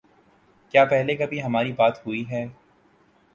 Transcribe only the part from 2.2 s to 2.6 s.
ہے